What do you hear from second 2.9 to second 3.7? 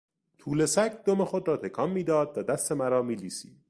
میلیسید.